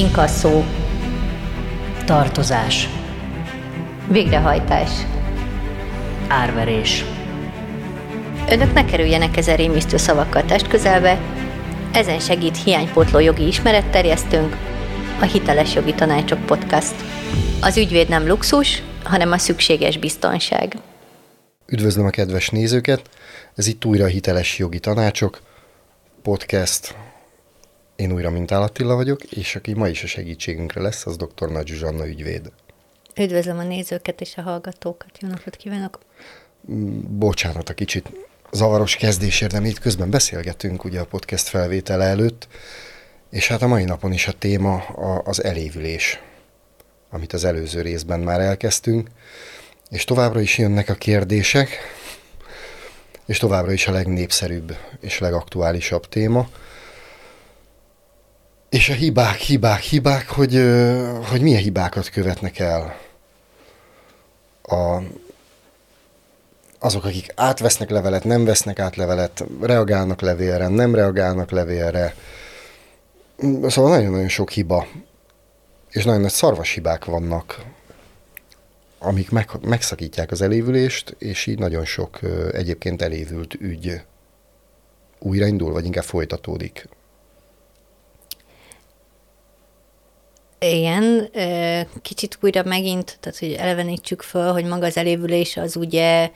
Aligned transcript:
inkasszó, 0.00 0.64
tartozás, 2.04 2.88
végrehajtás, 4.08 4.90
árverés. 6.28 7.04
Önök 8.48 8.72
ne 8.72 8.84
kerüljenek 8.84 9.36
ezen 9.36 9.56
rémisztő 9.56 9.96
szavakkal 9.96 10.44
test 10.44 10.68
közelbe, 10.68 11.20
ezen 11.92 12.18
segít 12.18 12.62
hiánypótló 12.62 13.18
jogi 13.18 13.46
ismeretterjesztőnk, 13.46 14.56
a 15.20 15.24
Hiteles 15.24 15.74
Jogi 15.74 15.94
Tanácsok 15.94 16.46
Podcast. 16.46 16.94
Az 17.60 17.76
ügyvéd 17.76 18.08
nem 18.08 18.26
luxus, 18.26 18.82
hanem 19.04 19.32
a 19.32 19.38
szükséges 19.38 19.98
biztonság. 19.98 20.76
Üdvözlöm 21.66 22.06
a 22.06 22.10
kedves 22.10 22.48
nézőket! 22.48 23.02
Ez 23.54 23.66
itt 23.66 23.84
újra 23.84 24.04
a 24.04 24.08
Hiteles 24.08 24.58
Jogi 24.58 24.78
Tanácsok 24.78 25.40
Podcast. 26.22 26.94
Én 28.00 28.12
újra 28.12 28.30
Mintál 28.30 28.62
Attila 28.62 28.94
vagyok, 28.94 29.22
és 29.24 29.56
aki 29.56 29.72
ma 29.72 29.88
is 29.88 30.02
a 30.02 30.06
segítségünkre 30.06 30.80
lesz, 30.80 31.06
az 31.06 31.16
dr. 31.16 31.50
Nagy 31.50 31.66
Zsuzsanna 31.66 32.06
ügyvéd. 32.06 32.52
Üdvözlöm 33.16 33.58
a 33.58 33.62
nézőket 33.62 34.20
és 34.20 34.36
a 34.36 34.42
hallgatókat. 34.42 35.10
Jó 35.20 35.28
napot 35.28 35.56
kívánok! 35.56 35.98
Bocsánat 37.08 37.68
a 37.68 37.74
kicsit 37.74 38.10
zavaros 38.52 38.96
kezdésért, 38.96 39.52
de 39.52 39.60
mi 39.60 39.68
itt 39.68 39.78
közben 39.78 40.10
beszélgetünk 40.10 40.84
ugye 40.84 41.00
a 41.00 41.04
podcast 41.04 41.48
felvétele 41.48 42.04
előtt, 42.04 42.48
és 43.30 43.48
hát 43.48 43.62
a 43.62 43.66
mai 43.66 43.84
napon 43.84 44.12
is 44.12 44.26
a 44.26 44.32
téma 44.32 44.76
az 45.24 45.44
elévülés, 45.44 46.20
amit 47.10 47.32
az 47.32 47.44
előző 47.44 47.80
részben 47.80 48.20
már 48.20 48.40
elkezdtünk, 48.40 49.08
és 49.90 50.04
továbbra 50.04 50.40
is 50.40 50.58
jönnek 50.58 50.88
a 50.88 50.94
kérdések, 50.94 51.78
és 53.26 53.38
továbbra 53.38 53.72
is 53.72 53.86
a 53.86 53.92
legnépszerűbb 53.92 54.76
és 55.00 55.18
legaktuálisabb 55.18 56.08
téma. 56.08 56.48
És 58.70 58.88
a 58.88 58.92
hibák, 58.92 59.36
hibák, 59.36 59.80
hibák, 59.80 60.28
hogy, 60.28 60.54
hogy 61.28 61.40
milyen 61.40 61.62
hibákat 61.62 62.08
követnek 62.08 62.58
el 62.58 62.96
a, 64.62 65.02
azok, 66.78 67.04
akik 67.04 67.32
átvesznek 67.34 67.90
levelet, 67.90 68.24
nem 68.24 68.44
vesznek 68.44 68.78
át 68.78 68.96
levelet, 68.96 69.44
reagálnak 69.60 70.20
levélre, 70.20 70.68
nem 70.68 70.94
reagálnak 70.94 71.50
levélre. 71.50 72.14
Szóval 73.66 73.90
nagyon-nagyon 73.90 74.28
sok 74.28 74.50
hiba, 74.50 74.86
és 75.90 76.04
nagyon 76.04 76.20
nagy 76.20 76.30
szarvas 76.30 76.72
hibák 76.72 77.04
vannak, 77.04 77.64
amik 78.98 79.30
meg, 79.30 79.48
megszakítják 79.60 80.30
az 80.30 80.42
elévülést, 80.42 81.16
és 81.18 81.46
így 81.46 81.58
nagyon 81.58 81.84
sok 81.84 82.18
egyébként 82.52 83.02
elévült 83.02 83.54
ügy 83.54 84.02
újraindul, 85.18 85.72
vagy 85.72 85.84
inkább 85.84 86.04
folytatódik. 86.04 86.88
Igen, 90.62 91.30
kicsit 92.02 92.38
újra 92.40 92.62
megint, 92.62 93.18
tehát 93.20 93.38
hogy 93.38 93.52
elevenítsük 93.52 94.22
föl, 94.22 94.52
hogy 94.52 94.64
maga 94.64 94.86
az 94.86 94.96
elévülés 94.96 95.56
az 95.56 95.76
ugye 95.76 96.30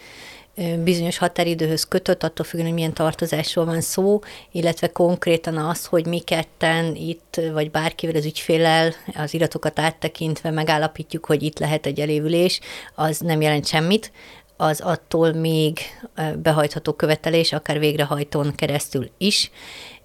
bizonyos 0.85 1.19
határidőhöz 1.19 1.85
kötött, 1.89 2.23
attól 2.23 2.45
függően, 2.45 2.67
hogy 2.67 2.77
milyen 2.77 2.93
tartozásról 2.93 3.65
van 3.65 3.81
szó, 3.81 4.21
illetve 4.53 4.87
konkrétan 4.89 5.57
az, 5.57 5.85
hogy 5.85 6.07
mi 6.07 6.19
ketten 6.19 6.95
itt, 6.95 7.41
vagy 7.53 7.71
bárkivel 7.71 8.17
az 8.17 8.25
ügyfélel 8.25 8.95
az 9.15 9.35
iratokat 9.35 9.79
áttekintve 9.79 10.51
megállapítjuk, 10.51 11.27
hogy 11.27 11.43
itt 11.43 11.59
lehet 11.59 11.87
egy 11.87 12.01
elévülés, 12.01 12.61
az 12.95 13.19
nem 13.19 13.41
jelent 13.41 13.67
semmit, 13.67 14.13
az 14.57 14.81
attól 14.81 15.33
még 15.33 15.79
behajtható 16.43 16.93
követelés, 16.93 17.53
akár 17.53 17.79
végrehajtón 17.79 18.55
keresztül 18.55 19.11
is. 19.19 19.51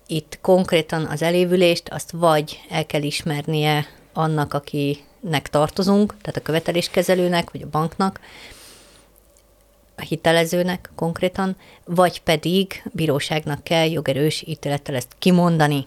Itt 0.07 0.39
konkrétan 0.41 1.05
az 1.05 1.21
elévülést 1.21 1.89
azt 1.89 2.11
vagy 2.11 2.59
el 2.69 2.85
kell 2.85 3.01
ismernie 3.01 3.87
annak, 4.13 4.53
akinek 4.53 5.49
tartozunk, 5.49 6.15
tehát 6.21 6.39
a 6.39 6.43
követeléskezelőnek, 6.43 7.51
vagy 7.51 7.61
a 7.61 7.69
banknak, 7.69 8.19
a 9.97 10.01
hitelezőnek 10.01 10.89
konkrétan, 10.95 11.55
vagy 11.85 12.21
pedig 12.21 12.83
bíróságnak 12.91 13.63
kell 13.63 13.89
jogerős 13.89 14.43
ítélettel 14.47 14.95
ezt 14.95 15.15
kimondani. 15.19 15.85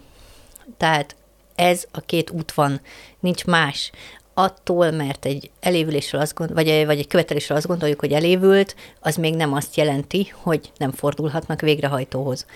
Tehát 0.76 1.16
ez 1.54 1.84
a 1.90 2.00
két 2.00 2.30
út 2.30 2.52
van, 2.52 2.80
nincs 3.20 3.44
más. 3.44 3.90
Attól, 4.34 4.90
mert 4.90 5.24
egy 5.24 5.50
elévülésről 5.60 6.20
azt 6.20 6.34
gond, 6.34 6.52
vagy, 6.52 6.86
vagy 6.86 6.98
egy 6.98 7.06
követelésről 7.06 7.56
azt 7.56 7.66
gondoljuk, 7.66 8.00
hogy 8.00 8.12
elévült, 8.12 8.76
az 9.00 9.16
még 9.16 9.34
nem 9.34 9.52
azt 9.52 9.76
jelenti, 9.76 10.32
hogy 10.42 10.72
nem 10.76 10.92
fordulhatnak 10.92 11.60
végrehajtóhoz 11.60 12.46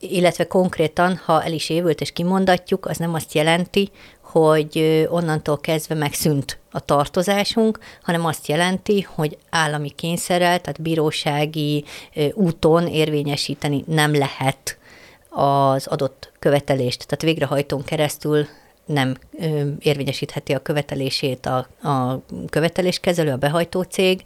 illetve 0.00 0.46
konkrétan, 0.46 1.20
ha 1.24 1.42
el 1.42 1.52
is 1.52 1.68
évült 1.68 2.00
és 2.00 2.12
kimondatjuk, 2.12 2.86
az 2.86 2.96
nem 2.96 3.14
azt 3.14 3.34
jelenti, 3.34 3.90
hogy 4.20 5.06
onnantól 5.10 5.58
kezdve 5.58 5.94
megszűnt 5.94 6.58
a 6.70 6.80
tartozásunk, 6.80 7.78
hanem 8.02 8.24
azt 8.24 8.46
jelenti, 8.48 9.00
hogy 9.00 9.38
állami 9.50 9.90
kényszerrel, 9.90 10.60
tehát 10.60 10.82
bírósági 10.82 11.84
úton 12.32 12.86
érvényesíteni 12.86 13.84
nem 13.86 14.14
lehet 14.14 14.78
az 15.28 15.86
adott 15.86 16.32
követelést. 16.38 17.06
Tehát 17.06 17.22
végrehajtón 17.22 17.84
keresztül 17.84 18.46
nem 18.84 19.16
érvényesítheti 19.78 20.52
a 20.52 20.58
követelését 20.62 21.46
a, 21.46 21.56
a 21.88 22.22
követeléskezelő, 22.50 23.32
a 23.32 23.36
behajtó 23.36 23.82
cég, 23.82 24.22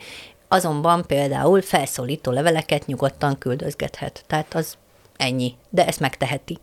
azonban 0.48 1.06
például 1.06 1.62
felszólító 1.62 2.30
leveleket 2.30 2.86
nyugodtan 2.86 3.38
küldözgethet. 3.38 4.24
Tehát 4.26 4.54
az 4.54 4.76
ennyi, 5.16 5.54
de 5.70 5.86
ezt 5.86 6.00
megteheti. 6.00 6.58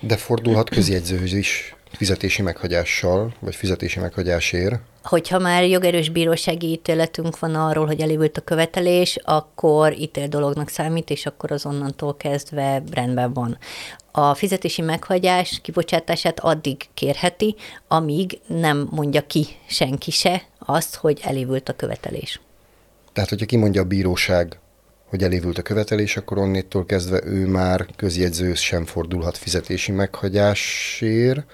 De 0.00 0.16
fordulhat 0.16 0.70
közjegyzőhöz 0.70 1.32
is 1.32 1.74
fizetési 1.96 2.42
meghagyással, 2.42 3.34
vagy 3.38 3.54
fizetési 3.54 4.00
meghagyásért? 4.00 4.80
Hogyha 5.02 5.38
már 5.38 5.64
jogerős 5.64 6.08
bírósági 6.08 6.66
ítéletünk 6.66 7.38
van 7.38 7.54
arról, 7.54 7.86
hogy 7.86 8.00
elévült 8.00 8.36
a 8.36 8.40
követelés, 8.40 9.18
akkor 9.22 9.92
ítél 9.92 10.28
dolognak 10.28 10.68
számít, 10.68 11.10
és 11.10 11.26
akkor 11.26 11.52
azonnantól 11.52 12.16
kezdve 12.16 12.82
rendben 12.90 13.32
van. 13.32 13.58
A 14.12 14.34
fizetési 14.34 14.82
meghagyás 14.82 15.58
kibocsátását 15.62 16.40
addig 16.40 16.88
kérheti, 16.94 17.54
amíg 17.88 18.38
nem 18.46 18.88
mondja 18.90 19.26
ki 19.26 19.46
senki 19.66 20.10
se 20.10 20.42
azt, 20.58 20.94
hogy 20.94 21.20
elévült 21.22 21.68
a 21.68 21.76
követelés. 21.76 22.40
Tehát, 23.12 23.28
hogyha 23.28 23.46
kimondja 23.46 23.80
a 23.80 23.84
bíróság, 23.84 24.58
hogy 25.14 25.22
elévült 25.22 25.58
a 25.58 25.62
követelés, 25.62 26.16
akkor 26.16 26.38
onnétól 26.38 26.86
kezdve 26.86 27.20
ő 27.24 27.46
már 27.46 27.86
közjegyzőhöz 27.96 28.58
sem 28.58 28.84
fordulhat 28.84 29.36
fizetési 29.36 29.92
meghagyásért. 29.92 31.46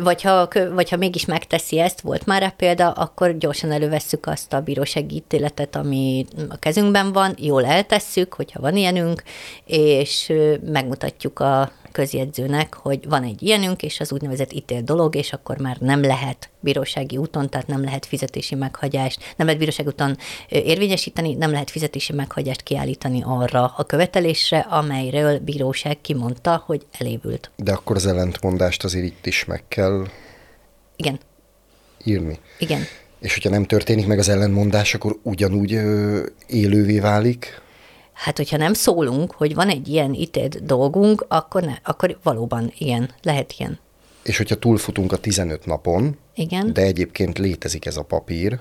Vagy 0.00 0.22
ha, 0.22 0.48
vagy 0.74 0.90
ha 0.90 0.96
mégis 0.96 1.24
megteszi 1.24 1.78
ezt, 1.78 2.00
volt 2.00 2.26
már 2.26 2.42
rá 2.42 2.48
példa, 2.56 2.90
akkor 2.90 3.38
gyorsan 3.38 3.72
elővesszük 3.72 4.26
azt 4.26 4.52
a 4.52 4.60
bírósági 4.60 5.14
ítéletet, 5.14 5.76
ami 5.76 6.26
a 6.48 6.56
kezünkben 6.56 7.12
van, 7.12 7.34
jól 7.38 7.64
eltesszük, 7.64 8.34
hogyha 8.34 8.60
van 8.60 8.76
ilyenünk, 8.76 9.22
és 9.64 10.32
megmutatjuk 10.64 11.38
a 11.38 11.72
közjegyzőnek, 11.96 12.74
hogy 12.74 13.08
van 13.08 13.22
egy 13.22 13.42
ilyenünk, 13.42 13.82
és 13.82 14.00
az 14.00 14.12
úgynevezett 14.12 14.52
ítél 14.52 14.82
dolog, 14.82 15.14
és 15.14 15.32
akkor 15.32 15.58
már 15.58 15.76
nem 15.78 16.02
lehet 16.02 16.50
bírósági 16.60 17.16
úton, 17.16 17.50
tehát 17.50 17.66
nem 17.66 17.84
lehet 17.84 18.06
fizetési 18.06 18.54
meghagyást, 18.54 19.34
nem 19.36 19.46
lehet 19.46 19.60
bírósági 19.60 19.88
úton 19.88 20.16
érvényesíteni, 20.48 21.34
nem 21.34 21.50
lehet 21.50 21.70
fizetési 21.70 22.12
meghagyást 22.12 22.62
kiállítani 22.62 23.22
arra 23.24 23.74
a 23.76 23.84
követelésre, 23.84 24.58
amelyről 24.58 25.38
bíróság 25.38 26.00
kimondta, 26.00 26.62
hogy 26.66 26.86
elévült. 26.98 27.50
De 27.56 27.72
akkor 27.72 27.96
az 27.96 28.06
ellentmondást 28.06 28.84
azért 28.84 29.04
itt 29.04 29.26
is 29.26 29.44
meg 29.44 29.62
kell 29.76 30.06
Igen. 30.96 31.18
írni. 32.04 32.38
Igen. 32.58 32.80
És 33.20 33.34
hogyha 33.34 33.50
nem 33.50 33.64
történik 33.64 34.06
meg 34.06 34.18
az 34.18 34.28
ellentmondás, 34.28 34.94
akkor 34.94 35.18
ugyanúgy 35.22 35.74
ö, 35.74 36.22
élővé 36.46 36.98
válik 36.98 37.60
Hát, 38.12 38.36
hogyha 38.36 38.56
nem 38.56 38.72
szólunk, 38.72 39.32
hogy 39.32 39.54
van 39.54 39.68
egy 39.68 39.88
ilyen 39.88 40.14
ítélt 40.14 40.64
dolgunk, 40.64 41.24
akkor, 41.28 41.62
ne, 41.62 41.74
akkor 41.82 42.18
valóban 42.22 42.72
ilyen, 42.78 43.10
lehet 43.22 43.54
ilyen. 43.58 43.78
És 44.22 44.36
hogyha 44.36 44.54
túlfutunk 44.54 45.12
a 45.12 45.16
15 45.16 45.66
napon, 45.66 46.16
Igen. 46.34 46.72
de 46.72 46.80
egyébként 46.82 47.38
létezik 47.38 47.86
ez 47.86 47.96
a 47.96 48.02
papír, 48.02 48.58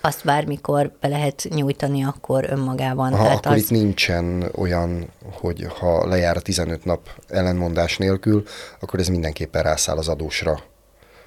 azt 0.00 0.24
bármikor 0.24 0.92
be 1.00 1.08
lehet 1.08 1.46
nyújtani 1.50 2.04
akkor 2.04 2.46
önmagában. 2.50 3.10
Ha, 3.14 3.22
Tehát 3.22 3.46
akkor 3.46 3.56
az... 3.56 3.62
itt 3.62 3.70
nincsen 3.70 4.50
olyan, 4.54 5.08
hogy 5.32 5.66
ha 5.78 6.06
lejár 6.06 6.36
a 6.36 6.40
15 6.40 6.84
nap 6.84 7.08
ellenmondás 7.28 7.96
nélkül, 7.96 8.42
akkor 8.80 9.00
ez 9.00 9.08
mindenképpen 9.08 9.62
rászáll 9.62 9.96
az 9.96 10.08
adósra. 10.08 10.60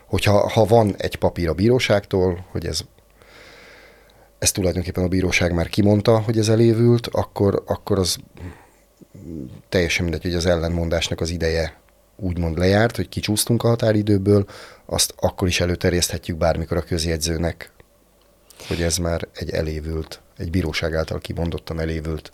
Hogyha 0.06 0.50
ha 0.50 0.66
van 0.66 0.96
egy 0.98 1.16
papír 1.16 1.50
a 1.50 1.54
bíróságtól, 1.54 2.46
hogy 2.52 2.66
ez 2.66 2.82
ezt 4.40 4.54
tulajdonképpen 4.54 5.04
a 5.04 5.08
bíróság 5.08 5.54
már 5.54 5.68
kimondta, 5.68 6.20
hogy 6.20 6.38
ez 6.38 6.50
elévült, 6.50 7.08
akkor, 7.08 7.64
akkor 7.66 8.00
az 8.00 8.18
teljesen 9.70 10.04
mindegy, 10.04 10.22
hogy 10.22 10.34
az 10.34 10.46
ellenmondásnak 10.46 11.22
az 11.22 11.30
ideje 11.30 11.78
úgymond 12.16 12.58
lejárt, 12.58 12.96
hogy 12.96 13.10
kicsúsztunk 13.10 13.64
a 13.64 13.68
határidőből, 13.68 14.46
azt 14.86 15.14
akkor 15.20 15.48
is 15.48 15.60
előterjeszthetjük 15.60 16.38
bármikor 16.38 16.78
a 16.78 16.82
közjegyzőnek, 16.82 17.72
hogy 18.68 18.82
ez 18.82 18.98
már 18.98 19.28
egy 19.34 19.50
elévült, 19.50 20.22
egy 20.38 20.50
bíróság 20.50 20.96
által 20.96 21.20
kimondottan 21.20 21.80
elévült. 21.80 22.32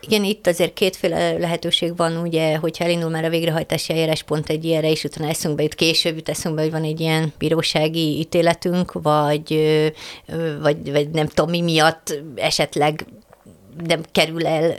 Igen, 0.00 0.24
itt 0.24 0.46
azért 0.46 0.72
kétféle 0.72 1.38
lehetőség 1.38 1.96
van, 1.96 2.16
ugye, 2.16 2.56
hogyha 2.56 2.84
elindul 2.84 3.10
már 3.10 3.24
a 3.24 3.28
végrehajtási 3.28 3.92
eljárás 3.92 4.22
pont 4.22 4.48
egy 4.48 4.64
ilyenre, 4.64 4.90
és 4.90 5.04
utána 5.04 5.28
eszünkbe 5.28 5.62
jut, 5.62 5.74
később 5.74 6.16
jut 6.16 6.28
eszünkbe, 6.28 6.62
hogy 6.62 6.70
van 6.70 6.84
egy 6.84 7.00
ilyen 7.00 7.32
bírósági 7.38 8.18
ítéletünk, 8.18 8.92
vagy, 8.92 9.72
vagy, 10.60 10.92
vagy 10.92 11.10
nem 11.10 11.26
tudom 11.26 11.50
mi 11.50 11.60
miatt 11.60 12.22
esetleg 12.34 13.06
nem 13.86 14.00
kerül 14.12 14.46
el 14.46 14.74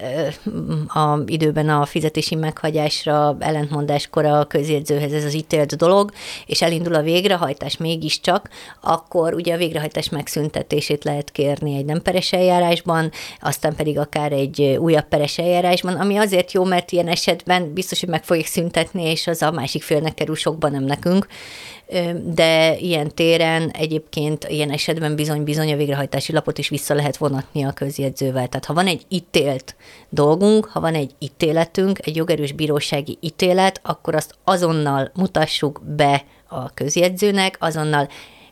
a 0.88 1.20
időben 1.26 1.70
a 1.70 1.86
fizetési 1.86 2.36
meghagyásra, 2.36 3.36
ellentmondáskor 3.40 4.26
a 4.26 4.46
közjegyzőhez 4.46 5.14
ez 5.14 5.24
az 5.24 5.34
ítélt 5.34 5.76
dolog, 5.76 6.12
és 6.46 6.62
elindul 6.62 6.96
a 6.96 7.02
végrehajtás 7.02 7.78
mégiscsak, 7.78 8.50
akkor 8.82 9.34
ugye 9.34 9.54
a 9.54 9.58
végrehajtás 9.58 10.10
megszüntetését 10.10 11.04
lehet 11.04 11.32
kérni 11.32 11.76
egy 11.76 11.86
nem 11.86 12.02
peres 12.02 12.34
eljárásban, 12.34 13.12
aztán 13.40 13.76
pedig 13.76 14.00
akár 14.00 14.32
egy 14.32 14.62
újabb 14.62 15.08
peres 15.08 15.38
eljárásban, 15.38 15.96
ami 15.96 16.18
azért 16.18 16.52
jó, 16.52 16.64
mert 16.64 16.92
ilyen 16.92 17.08
esetben 17.08 17.74
biztos, 17.74 18.00
hogy 18.00 18.10
meg 18.10 18.24
fogják 18.24 18.48
szüntetni, 18.48 19.04
és 19.04 19.28
az 19.28 19.42
a 19.42 19.52
másik 19.52 19.84
félnek 19.84 20.14
kerül 20.14 20.36
sokban, 20.36 20.72
nem 20.72 20.84
nekünk 20.84 21.28
de 22.24 22.78
ilyen 22.78 23.10
téren 23.16 23.70
egyébként 23.70 24.46
ilyen 24.50 24.70
esetben 24.70 25.16
bizony-bizony 25.16 25.74
a 25.74 25.76
végrehajtási 25.76 26.34
lapot 26.34 26.58
is 26.58 26.70
vissza 26.70 26.94
lehet 26.94 27.18
vonatni 27.18 27.64
a 27.64 27.72
közjegyzővel. 27.72 28.48
Tehát 28.48 28.66
ha 28.66 28.74
van 28.74 28.88
egy 28.88 29.06
ítélt 29.08 29.76
dolgunk, 30.10 30.66
ha 30.66 30.80
van 30.80 30.94
egy 30.94 31.12
ítéletünk, 31.20 32.08
egy 32.08 32.16
jogerős 32.16 32.52
bírósági 32.52 33.18
ítélet, 33.22 33.80
akkor 33.84 34.16
azt 34.16 34.36
azonnal 34.44 35.12
mutassuk 35.14 35.82
be 35.96 36.24
a 36.48 36.74
közjegyzőnek, 36.74 37.58
azonnal 37.60 38.10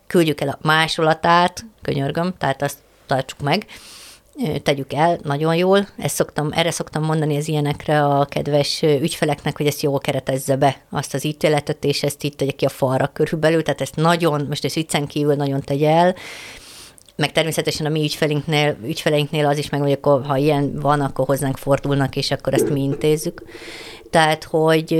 küldjük 0.07 0.41
el 0.41 0.49
a 0.49 0.59
másolatát, 0.61 1.65
könyörgöm, 1.81 2.33
tehát 2.37 2.61
azt 2.61 2.77
tartsuk 3.05 3.39
meg, 3.39 3.65
tegyük 4.63 4.93
el 4.93 5.19
nagyon 5.23 5.55
jól. 5.55 5.87
Ezt 5.97 6.15
szoktam, 6.15 6.49
erre 6.51 6.71
szoktam 6.71 7.03
mondani 7.03 7.37
az 7.37 7.47
ilyenekre 7.47 8.05
a 8.05 8.25
kedves 8.25 8.81
ügyfeleknek, 8.81 9.57
hogy 9.57 9.67
ezt 9.67 9.81
jól 9.81 9.99
keretezze 9.99 10.55
be 10.55 10.81
azt 10.89 11.13
az 11.13 11.25
ítéletet, 11.25 11.85
és 11.85 12.03
ezt 12.03 12.23
itt 12.23 12.37
tegye 12.37 12.51
ki 12.51 12.65
a 12.65 12.69
falra 12.69 13.07
körülbelül, 13.13 13.63
tehát 13.63 13.81
ezt 13.81 13.95
nagyon, 13.95 14.45
most 14.47 14.65
ezt 14.65 14.75
viccen 14.75 15.07
kívül 15.07 15.35
nagyon 15.35 15.61
tegye 15.61 15.89
el, 15.89 16.15
meg 17.19 17.31
természetesen 17.31 17.85
a 17.85 17.89
mi 17.89 18.01
ügyfeleinknél, 18.03 18.77
ügyfeleinknél 18.83 19.45
az 19.45 19.57
is 19.57 19.69
meg, 19.69 19.81
hogy 19.81 19.91
akkor, 19.91 20.25
ha 20.25 20.37
ilyen 20.37 20.79
van, 20.79 21.01
akkor 21.01 21.25
hozzánk 21.25 21.57
fordulnak, 21.57 22.15
és 22.15 22.31
akkor 22.31 22.53
ezt 22.53 22.69
mi 22.69 22.81
intézzük. 22.83 23.43
Tehát, 24.09 24.43
hogy, 24.43 24.95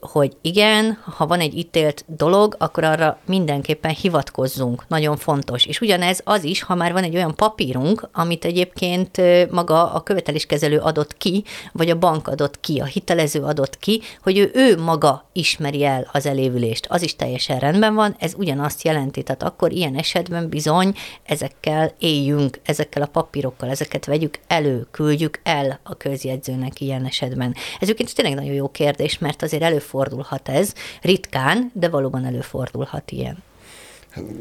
hogy 0.00 0.36
igen, 0.40 0.98
ha 1.16 1.26
van 1.26 1.40
egy 1.40 1.58
ítélt 1.58 2.04
dolog, 2.06 2.56
akkor 2.58 2.84
arra 2.84 3.18
mindenképpen 3.26 3.90
hivatkozzunk. 3.90 4.84
Nagyon 4.88 5.16
fontos. 5.16 5.66
És 5.66 5.80
ugyanez 5.80 6.20
az 6.24 6.44
is, 6.44 6.62
ha 6.62 6.74
már 6.74 6.92
van 6.92 7.02
egy 7.02 7.14
olyan 7.14 7.34
papírunk, 7.34 8.08
amit 8.12 8.44
egyébként 8.44 9.20
maga 9.50 9.92
a 9.92 10.00
követeléskezelő 10.00 10.78
adott 10.78 11.16
ki, 11.16 11.44
vagy 11.72 11.90
a 11.90 11.98
bank 11.98 12.28
adott 12.28 12.60
ki, 12.60 12.80
a 12.80 12.84
hitelező 12.84 13.42
adott 13.42 13.78
ki, 13.78 14.00
hogy 14.22 14.38
ő, 14.38 14.50
ő 14.54 14.82
maga 14.82 15.28
ismeri 15.32 15.84
el 15.84 16.08
az 16.12 16.26
elévülést. 16.26 16.86
Az 16.88 17.02
is 17.02 17.16
teljesen 17.16 17.58
rendben 17.58 17.94
van, 17.94 18.16
ez 18.18 18.34
ugyanazt 18.36 18.84
jelenti. 18.84 19.22
Tehát 19.22 19.42
akkor 19.42 19.72
ilyen 19.72 19.94
esetben 19.94 20.48
bizony 20.48 20.94
ezekkel 21.22 21.92
éljünk, 21.98 22.60
ezekkel 22.64 23.02
a 23.02 23.06
papírokkal, 23.06 23.68
ezeket 23.68 24.04
vegyük 24.04 24.38
elő, 24.46 24.86
küldjük 24.90 25.40
el 25.42 25.80
a 25.82 25.96
közjegyzőnek 25.96 26.80
ilyen 26.80 27.04
esetben. 27.04 27.54
Ez 27.80 27.88
tényleg 28.14 28.34
nagyon 28.46 28.62
jó 28.62 28.68
kérdés, 28.68 29.18
mert 29.18 29.42
azért 29.42 29.62
előfordulhat 29.62 30.48
ez, 30.48 30.72
ritkán, 31.02 31.70
de 31.74 31.88
valóban 31.88 32.24
előfordulhat 32.24 33.10
ilyen. 33.10 33.42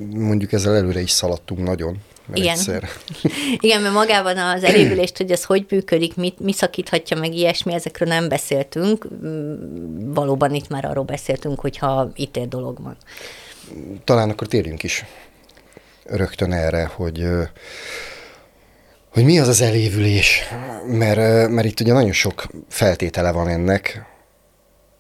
Mondjuk 0.10 0.52
ezzel 0.52 0.76
előre 0.76 1.00
is 1.00 1.12
szaladtunk 1.12 1.64
nagyon. 1.64 1.98
Mert 2.26 2.40
Igen. 2.40 2.52
Egyszer. 2.52 2.90
Igen, 3.66 3.82
mert 3.82 3.94
magában 3.94 4.38
az 4.38 4.64
elévülést, 4.64 5.18
hogy 5.18 5.32
ez 5.32 5.44
hogy 5.44 5.66
működik, 5.70 6.16
mit, 6.16 6.40
mi 6.40 6.54
szakíthatja 6.54 7.18
meg 7.18 7.34
ilyesmi, 7.34 7.74
ezekről 7.74 8.08
nem 8.08 8.28
beszéltünk. 8.28 9.08
Valóban 10.00 10.54
itt 10.54 10.68
már 10.70 10.86
arról 10.86 11.04
beszéltünk, 11.04 11.60
hogyha 11.60 12.12
ítél 12.16 12.46
dolog 12.46 12.82
van. 12.82 12.98
Talán 14.04 14.30
akkor 14.30 14.48
térjünk 14.48 14.84
is 14.84 15.06
rögtön 16.04 16.52
erre, 16.52 16.86
hogy 16.86 17.28
hogy 19.16 19.26
mi 19.26 19.40
az 19.40 19.48
az 19.48 19.62
elévülés, 19.62 20.42
mert, 20.88 21.50
mert 21.50 21.68
itt 21.68 21.80
ugye 21.80 21.94
nagyon 21.94 22.12
sok 22.12 22.48
feltétele 22.70 23.32
van 23.32 23.48
ennek. 23.48 24.06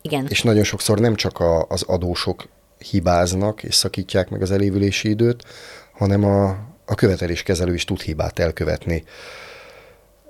Igen. 0.02 0.26
És 0.30 0.42
nagyon 0.42 0.64
sokszor 0.64 1.00
nem 1.00 1.16
csak 1.16 1.40
a, 1.40 1.66
az 1.70 1.82
adósok 1.82 2.48
hibáznak 2.78 3.64
és 3.64 3.76
szakítják 3.76 4.30
meg 4.30 4.42
az 4.42 4.52
elévülési 4.52 5.10
időt, 5.10 5.44
hanem 5.92 6.24
a, 6.24 6.50
a 6.86 6.96
követeléskezelő 6.96 7.74
is 7.74 7.86
tud 7.86 8.02
hibát 8.02 8.40
elkövetni. 8.40 9.04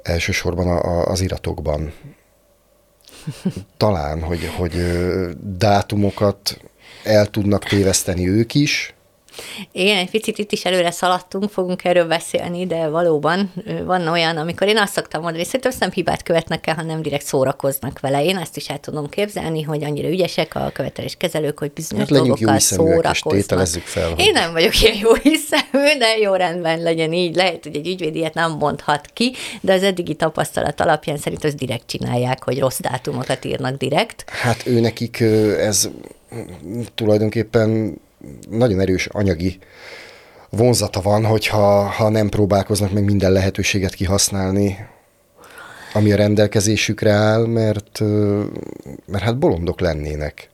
Elsősorban 0.02 0.68
a, 0.68 0.84
a, 0.84 1.06
az 1.06 1.22
iratokban. 1.22 1.94
Talán, 3.78 4.22
hogy, 4.22 4.52
hogy 4.58 4.74
dátumokat 5.58 6.62
el 7.04 7.28
tudnak 7.28 7.64
téveszteni 7.64 8.30
ők 8.30 8.54
is, 8.54 8.95
igen, 9.72 9.98
egy 9.98 10.10
picit 10.10 10.38
itt 10.38 10.52
is 10.52 10.66
előre 10.66 10.92
szaladtunk, 10.92 11.50
fogunk 11.50 11.84
erről 11.84 12.08
beszélni, 12.08 12.66
de 12.66 12.88
valóban 12.88 13.54
van 13.86 14.08
olyan, 14.08 14.38
amikor 14.38 14.68
én 14.68 14.78
azt 14.78 14.94
szoktam 14.94 15.22
mondani, 15.22 15.44
hogy 15.44 15.52
szerintem 15.52 15.74
nem 15.80 15.92
hibát 15.92 16.24
követnek 16.24 16.68
el, 16.68 16.76
hanem 16.76 17.02
direkt 17.02 17.26
szórakoznak 17.26 18.00
vele. 18.00 18.24
Én 18.24 18.38
ezt 18.38 18.58
is 18.58 18.70
el 18.70 18.80
tudom 18.80 19.10
képzelni, 19.10 19.62
hogy 19.62 19.84
annyira 19.84 20.10
ügyesek 20.10 20.56
a 20.56 20.70
követeléskezelők, 20.74 21.60
hogy 21.60 21.72
bizonyos 21.72 22.10
hát 22.10 22.18
dolgokkal 22.18 22.60
szórakoznak. 22.60 23.68
fel. 23.84 24.10
Hogy... 24.10 24.20
Én 24.20 24.32
nem 24.32 24.52
vagyok 24.52 24.82
ilyen 24.82 24.98
jó 24.98 25.14
hiszemű, 25.14 25.98
de 26.00 26.18
jó 26.22 26.34
rendben 26.34 26.82
legyen 26.82 27.14
így. 27.14 27.36
Lehet, 27.36 27.64
hogy 27.64 27.76
egy 27.76 27.88
ügyvéd 27.88 28.16
ilyet 28.16 28.34
nem 28.34 28.52
mondhat 28.52 29.08
ki, 29.14 29.34
de 29.62 29.74
az 29.74 29.84
eddigi 29.84 30.16
tapasztalat 30.16 30.82
alapján 30.82 31.18
szerint 31.18 31.44
az 31.44 31.54
direkt 31.54 31.88
csinálják, 31.88 32.44
hogy 32.44 32.60
rossz 32.60 32.80
dátumokat 32.80 33.46
írnak 33.46 33.78
direkt. 33.78 34.30
Hát 34.30 34.68
ő 34.68 34.80
nekik 34.80 35.20
ez 35.60 35.90
tulajdonképpen 36.96 37.98
nagyon 38.50 38.80
erős 38.80 39.08
anyagi 39.08 39.58
vonzata 40.50 41.02
van, 41.02 41.26
hogyha 41.26 41.84
ha 41.84 42.10
nem 42.10 42.30
próbálkoznak 42.30 42.92
meg 42.92 43.04
minden 43.04 43.32
lehetőséget 43.32 43.94
kihasználni, 43.94 44.78
ami 45.94 46.12
a 46.12 46.16
rendelkezésükre 46.16 47.12
áll, 47.12 47.46
mert, 47.46 48.00
mert 49.06 49.24
hát 49.24 49.38
bolondok 49.38 49.80
lennének. 49.80 50.50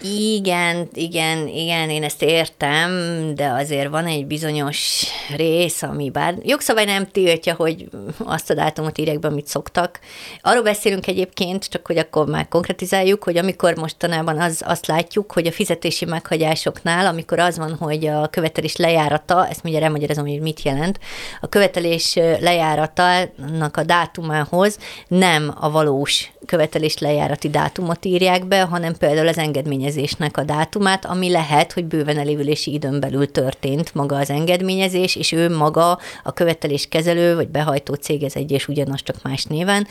Igen, 0.00 0.88
igen, 0.92 1.48
igen, 1.48 1.90
én 1.90 2.02
ezt 2.02 2.22
értem, 2.22 2.90
de 3.34 3.48
azért 3.48 3.88
van 3.88 4.06
egy 4.06 4.26
bizonyos 4.26 5.04
rész, 5.36 5.82
ami 5.82 6.10
bár 6.10 6.34
jogszabály 6.42 6.84
nem 6.84 7.06
tiltja, 7.10 7.54
hogy 7.54 7.88
azt 8.18 8.50
a 8.50 8.54
dátumot 8.54 8.98
írják 8.98 9.18
be, 9.18 9.28
amit 9.28 9.46
szoktak. 9.46 10.00
Arról 10.42 10.62
beszélünk 10.62 11.06
egyébként, 11.06 11.64
csak 11.64 11.86
hogy 11.86 11.98
akkor 11.98 12.26
már 12.26 12.48
konkretizáljuk, 12.48 13.24
hogy 13.24 13.36
amikor 13.36 13.76
mostanában 13.76 14.40
az, 14.40 14.62
azt 14.64 14.86
látjuk, 14.86 15.32
hogy 15.32 15.46
a 15.46 15.52
fizetési 15.52 16.04
meghagyásoknál, 16.04 17.06
amikor 17.06 17.38
az 17.38 17.58
van, 17.58 17.74
hogy 17.74 18.06
a 18.06 18.28
követelés 18.28 18.76
lejárata, 18.76 19.46
ezt 19.48 19.62
mindjárt 19.62 19.86
elmagyarázom, 19.86 20.26
hogy 20.26 20.40
mit 20.40 20.62
jelent, 20.62 20.98
a 21.40 21.48
követelés 21.48 22.14
lejáratának 22.40 23.76
a 23.76 23.82
dátumához 23.82 24.78
nem 25.08 25.54
a 25.60 25.70
valós 25.70 26.30
követelés 26.46 26.98
lejárati 26.98 27.48
dátumot 27.48 28.04
írják 28.04 28.46
be, 28.46 28.62
hanem 28.62 28.96
például 28.96 29.28
az 29.28 29.38
engedményezésnek 29.38 30.36
a 30.36 30.44
dátumát, 30.44 31.04
ami 31.04 31.30
lehet, 31.30 31.72
hogy 31.72 31.84
bőven 31.84 32.18
elévülési 32.18 32.72
időn 32.72 33.00
belül 33.00 33.30
történt 33.30 33.94
maga 33.94 34.16
az 34.16 34.30
engedményezés, 34.30 35.16
és 35.16 35.32
ő 35.32 35.56
maga 35.56 35.98
a 36.22 36.32
követelés 36.32 36.88
kezelő 36.88 37.34
vagy 37.34 37.48
behajtó 37.48 37.94
cég, 37.94 38.22
ez 38.22 38.34
egy 38.34 38.50
és 38.50 38.68
ugyanaz, 38.68 39.02
csak 39.02 39.22
más 39.22 39.44
néven, 39.44 39.86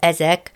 ezek 0.00 0.50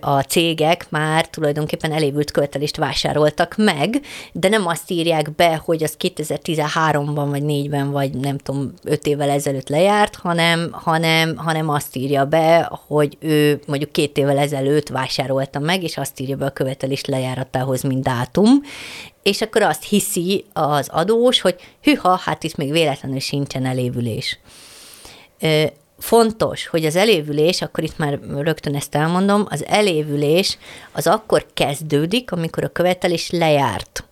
a 0.00 0.20
cégek 0.20 0.90
már 0.90 1.28
tulajdonképpen 1.28 1.92
elévült 1.92 2.30
követelést 2.30 2.76
vásároltak 2.76 3.54
meg, 3.56 4.00
de 4.32 4.48
nem 4.48 4.66
azt 4.66 4.90
írják 4.90 5.34
be, 5.34 5.60
hogy 5.64 5.82
az 5.82 5.96
2013-ban, 6.00 7.26
vagy 7.30 7.42
4-ben, 7.46 7.90
vagy 7.90 8.10
nem 8.10 8.38
tudom, 8.38 8.72
5 8.84 9.06
évvel 9.06 9.30
ezelőtt 9.30 9.68
lejárt, 9.68 10.16
hanem, 10.16 10.68
hanem, 10.72 11.36
hanem 11.36 11.68
azt 11.68 11.96
írja 11.96 12.24
be, 12.24 12.70
hogy 12.86 13.16
ő 13.20 13.60
mondjuk 13.66 13.92
két 13.92 14.18
évvel 14.18 14.38
ezelőtt 14.38 14.88
vásárolta 14.88 15.58
meg, 15.58 15.82
és 15.82 15.96
azt 15.96 16.20
írja 16.20 16.36
be 16.36 16.46
a 16.46 16.50
követelés 16.50 17.04
lejáratához, 17.04 17.82
mint 17.82 18.02
dátum, 18.02 18.50
és 19.22 19.40
akkor 19.40 19.62
azt 19.62 19.84
hiszi 19.84 20.44
az 20.52 20.88
adós, 20.92 21.40
hogy 21.40 21.56
hűha, 21.82 22.20
hát 22.24 22.44
itt 22.44 22.56
még 22.56 22.70
véletlenül 22.70 23.20
sincsen 23.20 23.66
elévülés 23.66 24.38
fontos, 26.00 26.66
hogy 26.66 26.84
az 26.84 26.96
elévülés, 26.96 27.62
akkor 27.62 27.84
itt 27.84 27.98
már 27.98 28.18
rögtön 28.38 28.74
ezt 28.74 28.94
elmondom, 28.94 29.46
az 29.48 29.64
elévülés 29.66 30.58
az 30.92 31.06
akkor 31.06 31.46
kezdődik, 31.54 32.32
amikor 32.32 32.64
a 32.64 32.68
követelés 32.68 33.30
lejárt. 33.30 34.04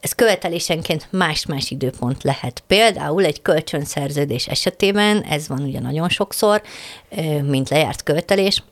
Ez 0.00 0.12
követelésenként 0.12 1.08
más-más 1.10 1.70
időpont 1.70 2.22
lehet. 2.22 2.62
Például 2.66 3.24
egy 3.24 3.42
kölcsönszerződés 3.42 4.46
esetében, 4.46 5.22
ez 5.22 5.48
van 5.48 5.62
ugye 5.62 5.80
nagyon 5.80 6.08
sokszor, 6.08 6.62
mint 7.42 7.68
lejárt 7.68 8.02
követelés, 8.02 8.62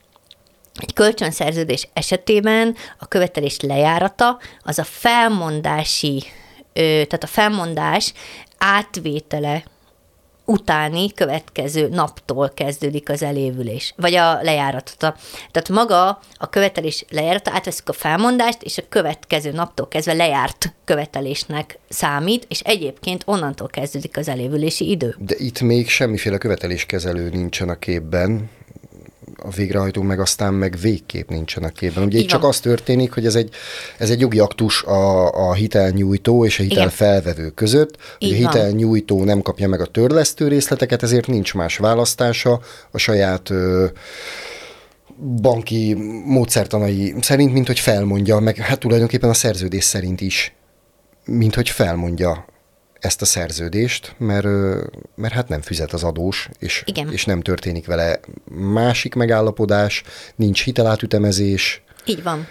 egy 0.80 0.92
kölcsönszerződés 0.92 1.88
esetében 1.92 2.76
a 2.98 3.06
követelés 3.06 3.60
lejárata 3.60 4.38
az 4.62 4.78
a 4.78 4.84
felmondási, 4.84 6.22
tehát 6.72 7.22
a 7.22 7.26
felmondás 7.26 8.12
átvétele 8.58 9.64
utáni 10.44 11.12
következő 11.12 11.88
naptól 11.88 12.52
kezdődik 12.54 13.08
az 13.08 13.22
elévülés, 13.22 13.94
vagy 13.96 14.14
a 14.14 14.42
lejárat. 14.42 14.94
Tehát 14.98 15.68
maga 15.68 16.20
a 16.34 16.48
követelés 16.50 17.04
lejárata, 17.10 17.50
átveszük 17.54 17.88
a 17.88 17.92
felmondást, 17.92 18.62
és 18.62 18.78
a 18.78 18.82
következő 18.88 19.52
naptól 19.52 19.88
kezdve 19.88 20.12
lejárt 20.12 20.72
követelésnek 20.84 21.78
számít, 21.88 22.46
és 22.48 22.60
egyébként 22.60 23.22
onnantól 23.26 23.68
kezdődik 23.68 24.16
az 24.16 24.28
elévülési 24.28 24.90
idő. 24.90 25.14
De 25.18 25.34
itt 25.38 25.60
még 25.60 25.88
semmiféle 25.88 26.38
követeléskezelő 26.38 27.28
nincsen 27.28 27.68
a 27.68 27.78
képben, 27.78 28.50
a 29.44 29.50
végrehajtó 29.50 30.02
meg 30.02 30.20
aztán 30.20 30.54
meg 30.54 30.76
végképp 30.80 31.28
nincsen 31.28 31.62
a 31.62 31.68
képben. 31.68 32.04
Ugye 32.04 32.18
itt 32.18 32.28
csak 32.28 32.44
az 32.44 32.60
történik, 32.60 33.12
hogy 33.12 33.26
ez 33.26 33.34
egy, 33.34 33.54
ez 33.98 34.10
egy 34.10 34.20
jogi 34.20 34.38
aktus 34.38 34.82
a, 34.82 35.32
a 35.48 35.52
hitelnyújtó 35.52 36.44
és 36.44 36.58
a 36.58 36.62
hitelfelvevő 36.62 37.48
között. 37.48 37.96
Hogy 38.18 38.30
a 38.30 38.34
hitelnyújtó 38.34 39.24
nem 39.24 39.42
kapja 39.42 39.68
meg 39.68 39.80
a 39.80 39.86
törlesztő 39.86 40.48
részleteket, 40.48 41.02
ezért 41.02 41.26
nincs 41.26 41.54
más 41.54 41.76
választása 41.76 42.60
a 42.90 42.98
saját 42.98 43.50
ö, 43.50 43.86
banki 45.40 45.94
módszertanai 46.24 47.14
szerint, 47.20 47.52
mint 47.52 47.66
hogy 47.66 47.78
felmondja, 47.78 48.38
meg 48.38 48.56
hát 48.56 48.78
tulajdonképpen 48.78 49.30
a 49.30 49.34
szerződés 49.34 49.84
szerint 49.84 50.20
is, 50.20 50.54
mint 51.24 51.54
hogy 51.54 51.68
felmondja 51.68 52.44
ezt 53.04 53.22
a 53.22 53.24
szerződést, 53.24 54.14
mert, 54.18 54.46
mert 55.14 55.34
hát 55.34 55.48
nem 55.48 55.60
fizet 55.60 55.92
az 55.92 56.02
adós, 56.02 56.48
és, 56.58 56.82
Igen. 56.86 57.12
és 57.12 57.24
nem 57.24 57.40
történik 57.40 57.86
vele 57.86 58.20
másik 58.54 59.14
megállapodás, 59.14 60.02
nincs 60.36 60.62
hitelátütemezés. 60.62 61.82
Így 62.04 62.22
van. 62.22 62.46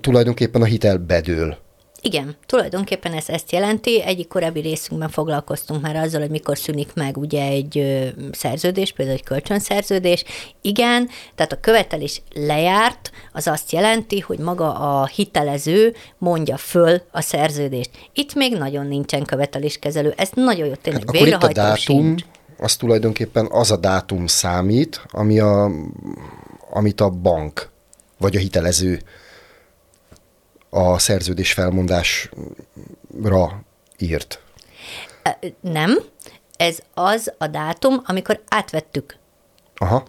Tulajdonképpen 0.00 0.62
a 0.62 0.64
hitel 0.64 0.98
bedől. 0.98 1.58
Igen, 2.06 2.36
tulajdonképpen 2.46 3.12
ez 3.12 3.28
ezt 3.28 3.52
jelenti. 3.52 4.02
Egyik 4.02 4.28
korábbi 4.28 4.60
részünkben 4.60 5.08
foglalkoztunk 5.08 5.82
már 5.82 5.96
azzal, 5.96 6.20
hogy 6.20 6.30
mikor 6.30 6.58
szűnik 6.58 6.94
meg 6.94 7.16
ugye 7.16 7.42
egy 7.42 8.04
szerződés, 8.32 8.92
például 8.92 9.18
egy 9.18 9.24
kölcsönszerződés. 9.24 10.24
Igen, 10.60 11.08
tehát 11.34 11.52
a 11.52 11.60
követelés 11.60 12.22
lejárt, 12.34 13.10
az 13.32 13.46
azt 13.46 13.72
jelenti, 13.72 14.20
hogy 14.20 14.38
maga 14.38 14.74
a 14.74 15.06
hitelező 15.06 15.94
mondja 16.18 16.56
föl 16.56 17.00
a 17.10 17.20
szerződést. 17.20 17.90
Itt 18.12 18.34
még 18.34 18.56
nagyon 18.56 18.86
nincsen 18.86 19.24
követeléskezelő. 19.24 20.14
Ez 20.16 20.28
nagyon 20.34 20.66
jó, 20.66 20.74
tényleg 20.74 21.02
hát 21.06 21.14
akkor 21.14 21.28
itt 21.28 21.42
a 21.42 21.52
dátum, 21.52 21.76
sincs. 21.76 22.22
az 22.58 22.76
tulajdonképpen 22.76 23.46
az 23.50 23.70
a 23.70 23.76
dátum 23.76 24.26
számít, 24.26 25.02
ami 25.10 25.38
a, 25.38 25.70
amit 26.70 27.00
a 27.00 27.10
bank 27.10 27.70
vagy 28.18 28.36
a 28.36 28.38
hitelező 28.38 29.00
a 30.74 30.98
szerződés 30.98 31.52
felmondásra 31.52 32.30
írt. 33.98 34.40
Nem, 35.60 35.98
ez 36.56 36.78
az 36.94 37.32
a 37.38 37.46
dátum, 37.46 38.02
amikor 38.04 38.42
átvettük 38.48 39.16
Aha. 39.76 40.04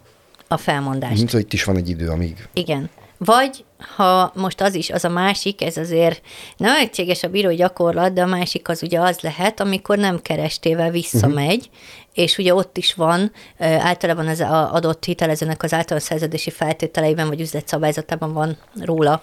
a 0.47 0.57
felmondást. 0.57 1.17
Mint, 1.17 1.31
hogy 1.31 1.41
itt 1.41 1.53
is 1.53 1.63
van 1.63 1.75
egy 1.75 1.89
idő, 1.89 2.09
amíg... 2.09 2.47
Igen. 2.53 2.89
Vagy 3.17 3.65
ha 3.95 4.31
most 4.35 4.61
az 4.61 4.73
is, 4.73 4.89
az 4.89 5.05
a 5.05 5.09
másik, 5.09 5.61
ez 5.61 5.77
azért 5.77 6.21
nem 6.57 6.75
egységes 6.75 7.23
a 7.23 7.29
bíró 7.29 7.51
gyakorlat, 7.51 8.13
de 8.13 8.21
a 8.21 8.25
másik 8.25 8.69
az 8.69 8.83
ugye 8.83 8.99
az 8.99 9.19
lehet, 9.19 9.59
amikor 9.59 9.97
nem 9.97 10.21
kerestével 10.21 10.91
visszamegy, 10.91 11.69
uh-huh. 11.71 12.13
és 12.13 12.37
ugye 12.37 12.53
ott 12.53 12.77
is 12.77 12.93
van, 12.93 13.31
általában 13.59 14.27
az 14.27 14.41
adott 14.71 15.05
hitelezőnek 15.05 15.63
az 15.63 15.73
általános 15.73 16.07
szerződési 16.07 16.49
feltételeiben, 16.49 17.27
vagy 17.27 17.41
üzletszabályzatában 17.41 18.33
van 18.33 18.57
róla 18.79 19.21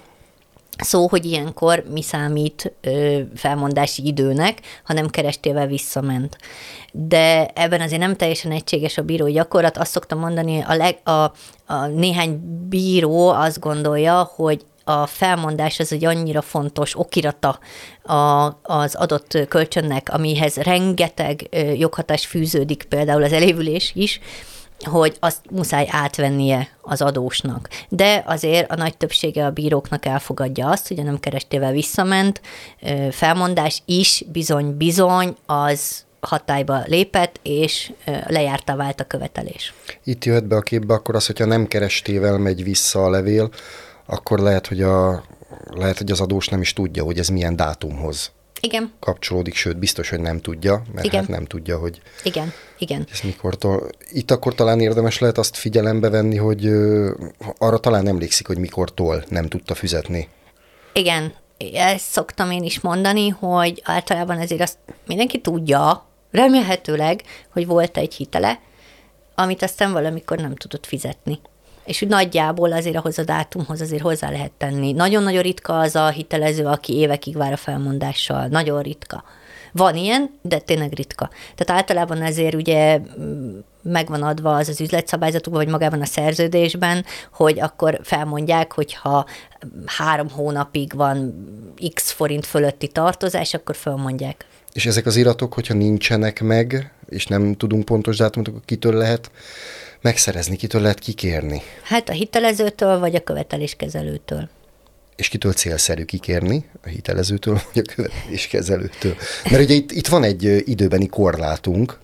szó, 0.78 1.08
hogy 1.08 1.24
ilyenkor 1.24 1.84
mi 1.90 2.02
számít 2.02 2.72
ö, 2.80 3.20
felmondási 3.34 4.06
időnek, 4.06 4.58
ha 4.84 4.92
nem 4.92 5.08
kerestével 5.08 5.66
visszament. 5.66 6.38
De 6.92 7.46
ebben 7.54 7.80
azért 7.80 8.00
nem 8.00 8.16
teljesen 8.16 8.52
egységes 8.52 8.98
a 8.98 9.02
bírói 9.02 9.32
gyakorlat. 9.32 9.76
Azt 9.76 9.90
szoktam 9.90 10.18
mondani, 10.18 10.64
a, 10.66 10.74
leg, 10.74 10.98
a, 11.04 11.32
a 11.72 11.86
néhány 11.94 12.40
bíró 12.68 13.28
azt 13.28 13.60
gondolja, 13.60 14.30
hogy 14.34 14.64
a 14.84 15.06
felmondás 15.06 15.78
az 15.78 15.92
egy 15.92 16.04
annyira 16.04 16.42
fontos 16.42 16.98
okirata 16.98 17.58
a, 18.02 18.46
az 18.62 18.94
adott 18.94 19.38
kölcsönnek, 19.48 20.08
amihez 20.12 20.56
rengeteg 20.56 21.48
joghatás 21.76 22.26
fűződik, 22.26 22.82
például 22.82 23.22
az 23.22 23.32
elévülés 23.32 23.92
is, 23.94 24.20
hogy 24.84 25.16
azt 25.20 25.40
muszáj 25.50 25.86
átvennie 25.90 26.68
az 26.80 27.00
adósnak. 27.00 27.68
De 27.88 28.22
azért 28.26 28.70
a 28.70 28.76
nagy 28.76 28.96
többsége 28.96 29.44
a 29.44 29.50
bíróknak 29.50 30.06
elfogadja 30.06 30.68
azt, 30.68 30.88
hogy 30.88 30.98
a 30.98 31.02
nem 31.02 31.20
kerestével 31.20 31.72
visszament, 31.72 32.40
felmondás 33.10 33.82
is 33.84 34.24
bizony-bizony 34.32 35.36
az 35.46 36.04
hatályba 36.20 36.82
lépett, 36.86 37.40
és 37.42 37.92
lejárta 38.26 38.76
vált 38.76 39.00
a 39.00 39.04
követelés. 39.04 39.74
Itt 40.04 40.24
jöhet 40.24 40.46
be 40.46 40.56
a 40.56 40.60
képbe 40.60 40.94
akkor 40.94 41.14
az, 41.14 41.26
hogyha 41.26 41.44
nem 41.44 41.66
kerestével 41.66 42.38
megy 42.38 42.64
vissza 42.64 43.04
a 43.04 43.10
levél, 43.10 43.50
akkor 44.06 44.38
lehet, 44.38 44.66
hogy, 44.66 44.82
a, 44.82 45.24
lehet, 45.70 45.98
hogy 45.98 46.10
az 46.10 46.20
adós 46.20 46.48
nem 46.48 46.60
is 46.60 46.72
tudja, 46.72 47.04
hogy 47.04 47.18
ez 47.18 47.28
milyen 47.28 47.56
dátumhoz 47.56 48.32
igen. 48.64 48.92
kapcsolódik, 49.00 49.54
sőt, 49.54 49.78
biztos, 49.78 50.08
hogy 50.08 50.20
nem 50.20 50.40
tudja, 50.40 50.82
mert 50.92 51.06
Igen. 51.06 51.20
hát 51.20 51.28
nem 51.28 51.44
tudja, 51.44 51.78
hogy 51.78 52.00
Igen. 52.22 52.52
Igen. 52.78 53.06
ez 53.12 53.20
mikortól. 53.20 53.90
Itt 54.10 54.30
akkor 54.30 54.54
talán 54.54 54.80
érdemes 54.80 55.18
lehet 55.18 55.38
azt 55.38 55.56
figyelembe 55.56 56.08
venni, 56.08 56.36
hogy 56.36 56.66
ö, 56.66 57.10
arra 57.58 57.78
talán 57.78 58.08
emlékszik, 58.08 58.46
hogy 58.46 58.58
mikortól 58.58 59.24
nem 59.28 59.48
tudta 59.48 59.74
fizetni. 59.74 60.28
Igen, 60.92 61.34
ezt 61.74 62.04
szoktam 62.04 62.50
én 62.50 62.62
is 62.62 62.80
mondani, 62.80 63.28
hogy 63.28 63.82
általában 63.84 64.38
ezért 64.38 64.60
azt 64.60 64.78
mindenki 65.06 65.40
tudja, 65.40 66.06
remélhetőleg, 66.30 67.22
hogy 67.52 67.66
volt 67.66 67.96
egy 67.96 68.14
hitele, 68.14 68.60
amit 69.34 69.62
aztán 69.62 69.92
valamikor 69.92 70.38
nem 70.38 70.54
tudott 70.54 70.86
fizetni 70.86 71.40
és 71.84 72.02
úgy 72.02 72.08
nagyjából 72.08 72.72
azért 72.72 72.96
ahhoz 72.96 73.18
a 73.18 73.24
dátumhoz 73.24 73.80
azért 73.80 74.02
hozzá 74.02 74.30
lehet 74.30 74.52
tenni. 74.58 74.92
Nagyon-nagyon 74.92 75.42
ritka 75.42 75.78
az 75.78 75.96
a 75.96 76.08
hitelező, 76.08 76.64
aki 76.64 76.96
évekig 76.96 77.36
vár 77.36 77.52
a 77.52 77.56
felmondással. 77.56 78.46
Nagyon 78.46 78.82
ritka. 78.82 79.24
Van 79.72 79.96
ilyen, 79.96 80.30
de 80.42 80.58
tényleg 80.58 80.92
ritka. 80.92 81.30
Tehát 81.54 81.82
általában 81.82 82.22
ezért 82.22 82.54
ugye 82.54 82.98
mm, 82.98 83.58
megvan 83.82 84.22
adva 84.22 84.56
az 84.56 84.68
az 84.68 84.80
üzletszabályzatukban, 84.80 85.62
vagy 85.62 85.72
magában 85.72 86.00
a 86.00 86.06
szerződésben, 86.06 87.04
hogy 87.32 87.60
akkor 87.60 88.00
felmondják, 88.02 88.72
hogyha 88.72 89.26
három 89.86 90.30
hónapig 90.30 90.92
van 90.94 91.34
x 91.94 92.10
forint 92.10 92.46
fölötti 92.46 92.88
tartozás, 92.88 93.54
akkor 93.54 93.76
felmondják. 93.76 94.44
És 94.72 94.86
ezek 94.86 95.06
az 95.06 95.16
iratok, 95.16 95.54
hogyha 95.54 95.74
nincsenek 95.74 96.40
meg, 96.40 96.92
és 97.08 97.26
nem 97.26 97.54
tudunk 97.54 97.84
pontos 97.84 98.16
dátumot, 98.16 98.48
akkor 98.48 98.60
kitől 98.64 98.94
lehet 98.94 99.30
megszerezni, 100.02 100.56
kitől 100.56 100.80
lehet 100.80 100.98
kikérni? 100.98 101.62
Hát 101.82 102.08
a 102.08 102.12
hitelezőtől, 102.12 102.98
vagy 102.98 103.14
a 103.14 103.22
követeléskezelőtől. 103.22 104.48
És 105.16 105.28
kitől 105.28 105.52
célszerű 105.52 106.04
kikérni? 106.04 106.64
A 106.84 106.88
hitelezőtől, 106.88 107.60
vagy 107.72 107.84
a 107.88 107.94
követeléskezelőtől? 107.94 109.16
Mert 109.50 109.62
ugye 109.62 109.74
itt, 109.74 109.92
itt 109.92 110.06
van 110.06 110.22
egy 110.22 110.62
időbeni 110.68 111.06
korlátunk, 111.06 111.98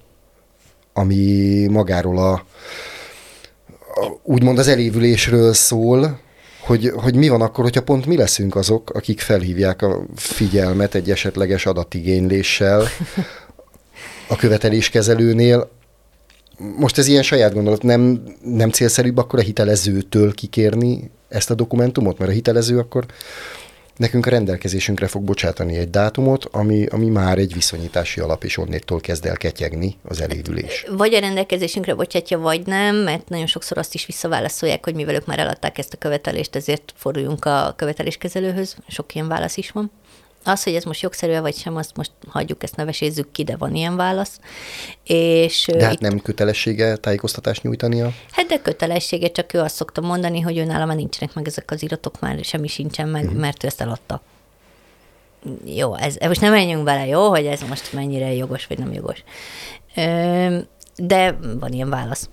ami 0.93 1.67
magáról 1.67 2.19
a, 2.19 2.33
a 2.33 4.19
úgymond 4.23 4.59
az 4.59 4.69
elévülésről 4.69 5.53
szól, 5.53 6.21
hogy, 6.61 6.93
hogy 6.95 7.15
mi 7.15 7.29
van 7.29 7.41
akkor, 7.41 7.65
hogyha 7.65 7.83
pont 7.83 8.07
mi 8.07 8.17
leszünk 8.17 8.57
azok, 8.57 8.91
akik 8.91 9.21
felhívják 9.21 9.83
a 9.83 10.05
figyelmet 10.17 10.95
egy 10.95 11.11
esetleges 11.11 11.67
adatigényléssel 11.67 12.87
a 14.29 14.37
követeléskezelőnél, 14.37 15.71
most 16.59 16.99
ez 16.99 17.07
ilyen 17.07 17.23
saját 17.23 17.53
gondolat, 17.53 17.83
nem, 17.83 18.23
nem 18.43 18.71
célszerűbb 18.71 19.17
akkor 19.17 19.39
a 19.39 19.43
hitelezőtől 19.43 20.33
kikérni 20.33 21.11
ezt 21.29 21.51
a 21.51 21.55
dokumentumot, 21.55 22.19
mert 22.19 22.31
a 22.31 22.35
hitelező 22.35 22.79
akkor 22.79 23.07
nekünk 23.97 24.27
a 24.27 24.31
rendelkezésünkre 24.31 25.07
fog 25.07 25.23
bocsátani 25.23 25.77
egy 25.77 25.91
dátumot, 25.91 26.45
ami, 26.45 26.87
ami 26.87 27.09
már 27.09 27.39
egy 27.39 27.55
viszonyítási 27.55 28.21
alap, 28.21 28.45
és 28.45 28.57
onnétól 28.57 29.01
kezd 29.01 29.27
el 29.27 29.37
ketyegni 29.37 29.97
az 30.03 30.21
elévülés. 30.21 30.87
Vagy 30.97 31.15
a 31.15 31.19
rendelkezésünkre 31.19 31.95
bocsátja, 31.95 32.39
vagy 32.39 32.67
nem, 32.67 32.97
mert 32.97 33.29
nagyon 33.29 33.47
sokszor 33.47 33.79
azt 33.79 33.95
is 33.95 34.07
visszaválaszolják, 34.07 34.85
hogy 34.85 34.95
mivel 34.95 35.15
ők 35.15 35.27
már 35.27 35.39
eladták 35.39 35.79
ezt 35.79 35.93
a 35.93 35.99
követelést, 35.99 36.57
ezért 36.57 36.93
forduljunk 36.97 37.45
a 37.45 37.75
követeléskezelőhöz. 37.77 38.77
Sok 38.89 39.15
ilyen 39.15 39.29
válasz 39.29 39.57
is 39.57 39.71
van. 39.71 39.91
Az, 40.45 40.63
hogy 40.63 40.75
ez 40.75 40.85
most 40.85 41.01
jogszerű 41.01 41.39
vagy 41.39 41.57
sem, 41.57 41.77
azt 41.77 41.97
most 41.97 42.11
hagyjuk, 42.29 42.63
ezt 42.63 42.77
nevesézzük 42.77 43.33
ki, 43.33 43.45
de 43.45 43.57
van 43.57 43.75
ilyen 43.75 43.97
válasz. 43.97 44.41
És, 45.05 45.71
de 45.73 45.85
hát 45.85 45.93
itt, 45.93 46.01
nem 46.01 46.21
kötelessége 46.21 46.97
tájékoztatást 46.97 47.63
nyújtania? 47.63 48.13
Hát 48.31 48.47
de 48.47 48.59
kötelessége, 48.59 49.31
csak 49.31 49.55
ő 49.55 49.61
azt 49.61 49.75
szokta 49.75 50.01
mondani, 50.01 50.41
hogy 50.41 50.59
őnála 50.59 50.85
már 50.85 50.97
nincsenek 50.97 51.35
meg 51.35 51.47
ezek 51.47 51.71
az 51.71 51.83
iratok, 51.83 52.21
már 52.21 52.39
semmi 52.45 52.69
sincsen 52.69 53.09
meg, 53.09 53.25
uh-huh. 53.25 53.41
mert 53.41 53.65
ő 53.65 53.67
ezt 53.67 53.81
eladta. 53.81 54.23
Jó, 55.65 55.95
ez, 55.95 56.17
most 56.17 56.41
nem 56.41 56.53
menjünk 56.53 56.85
bele, 56.85 57.07
jó, 57.07 57.29
hogy 57.29 57.47
ez 57.47 57.61
most 57.69 57.93
mennyire 57.93 58.33
jogos, 58.33 58.67
vagy 58.67 58.79
nem 58.79 58.93
jogos. 58.93 59.25
De 60.97 61.39
van 61.61 61.73
ilyen 61.73 61.91
válasz. 61.91 62.29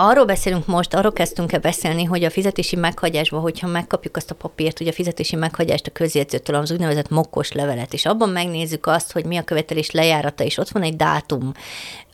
Arról 0.00 0.24
beszélünk 0.24 0.66
most, 0.66 0.94
arról 0.94 1.12
kezdtünk 1.12 1.52
el 1.52 1.60
beszélni, 1.60 2.04
hogy 2.04 2.24
a 2.24 2.30
fizetési 2.30 2.76
meghagyásban, 2.76 3.40
hogyha 3.40 3.66
megkapjuk 3.66 4.16
azt 4.16 4.30
a 4.30 4.34
papírt, 4.34 4.80
ugye 4.80 4.90
a 4.90 4.92
fizetési 4.92 5.36
meghagyást 5.36 5.86
a 5.86 5.90
közjegyzőtől, 5.90 6.56
az 6.56 6.72
úgynevezett 6.72 7.08
mokkos 7.08 7.52
levelet, 7.52 7.92
és 7.92 8.06
abban 8.06 8.28
megnézzük 8.28 8.86
azt, 8.86 9.12
hogy 9.12 9.24
mi 9.24 9.36
a 9.36 9.42
követelés 9.42 9.90
lejárata, 9.90 10.44
és 10.44 10.58
ott 10.58 10.68
van 10.68 10.82
egy 10.82 10.96
dátum, 10.96 11.52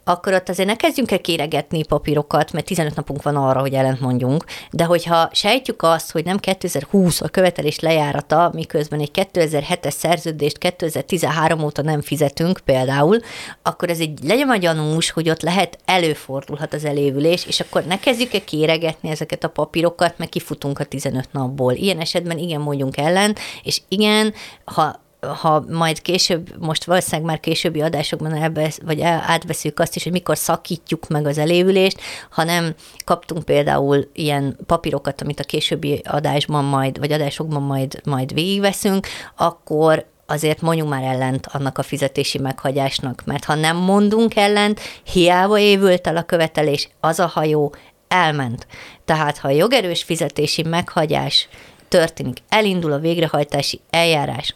akkor 0.04 0.32
ott 0.32 0.48
azért 0.48 0.68
ne 0.68 0.76
kezdjünk 0.76 1.10
el 1.10 1.20
kéregetni 1.20 1.84
papírokat, 1.84 2.52
mert 2.52 2.66
15 2.66 2.94
napunk 2.94 3.22
van 3.22 3.36
arra, 3.36 3.60
hogy 3.60 3.74
ellent 3.74 4.00
mondjunk, 4.00 4.44
de 4.70 4.84
hogyha 4.84 5.28
sejtjük 5.32 5.82
azt, 5.82 6.12
hogy 6.12 6.24
nem 6.24 6.38
2020 6.38 7.20
a 7.20 7.28
követelés 7.28 7.80
lejárata, 7.80 8.50
miközben 8.54 9.00
egy 9.00 9.28
2007-es 9.32 9.90
szerződést 9.90 10.58
2013 10.58 11.62
óta 11.62 11.82
nem 11.82 12.00
fizetünk 12.00 12.60
például, 12.64 13.18
akkor 13.62 13.90
ez 13.90 13.98
egy 13.98 14.18
legyen 14.22 14.50
a 14.50 14.56
gyanús, 14.56 15.10
hogy 15.10 15.30
ott 15.30 15.42
lehet, 15.42 15.78
előfordulhat 15.84 16.74
az 16.74 16.84
elévülés, 16.84 17.46
és 17.46 17.60
akkor 17.60 17.84
ne 17.84 17.98
kezdjük 17.98 18.34
el 18.34 18.44
kéregetni 18.44 19.10
ezeket 19.10 19.44
a 19.44 19.48
papírokat, 19.48 20.18
mert 20.18 20.30
kifutunk 20.30 20.78
a 20.78 20.84
15 20.84 21.28
napból. 21.32 21.72
Ilyen 21.72 22.00
esetben 22.00 22.38
igen 22.38 22.60
mondjunk 22.60 22.96
ellen, 22.96 23.36
és 23.62 23.80
igen, 23.88 24.34
ha 24.64 25.02
ha 25.26 25.64
majd 25.68 26.02
később, 26.02 26.54
most 26.58 26.84
valószínűleg 26.84 27.26
már 27.26 27.40
későbbi 27.40 27.80
adásokban 27.80 28.34
elbesz, 28.34 28.78
vagy 28.84 29.00
átveszünk 29.02 29.80
azt 29.80 29.96
is, 29.96 30.02
hogy 30.02 30.12
mikor 30.12 30.36
szakítjuk 30.36 31.08
meg 31.08 31.26
az 31.26 31.38
elévülést, 31.38 32.00
hanem 32.30 32.74
kaptunk 33.04 33.44
például 33.44 34.08
ilyen 34.12 34.56
papírokat, 34.66 35.22
amit 35.22 35.40
a 35.40 35.44
későbbi 35.44 36.02
adásban 36.04 36.64
majd, 36.64 36.98
vagy 36.98 37.12
adásokban 37.12 37.62
majd, 37.62 38.00
majd 38.04 38.34
végigveszünk, 38.34 39.06
akkor 39.36 40.06
azért 40.26 40.60
mondjunk 40.60 40.90
már 40.90 41.02
ellent 41.02 41.46
annak 41.52 41.78
a 41.78 41.82
fizetési 41.82 42.38
meghagyásnak, 42.38 43.22
mert 43.24 43.44
ha 43.44 43.54
nem 43.54 43.76
mondunk 43.76 44.36
ellent, 44.36 44.80
hiába 45.02 45.58
évült 45.58 46.06
el 46.06 46.16
a 46.16 46.22
követelés, 46.22 46.88
az 47.00 47.18
a 47.18 47.26
hajó 47.26 47.74
elment. 48.08 48.66
Tehát, 49.04 49.38
ha 49.38 49.48
a 49.48 49.50
jogerős 49.50 50.02
fizetési 50.02 50.62
meghagyás 50.62 51.48
történik, 51.88 52.38
elindul 52.48 52.92
a 52.92 52.98
végrehajtási 52.98 53.80
eljárás, 53.90 54.54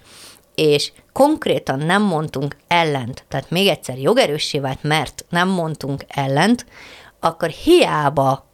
és 0.58 0.92
konkrétan 1.12 1.78
nem 1.78 2.02
mondtunk 2.02 2.56
ellent, 2.66 3.24
tehát 3.28 3.50
még 3.50 3.66
egyszer 3.66 3.98
jogerőssé 3.98 4.58
vált, 4.58 4.82
mert 4.82 5.24
nem 5.28 5.48
mondtunk 5.48 6.04
ellent, 6.08 6.66
akkor 7.20 7.48
hiába 7.48 8.46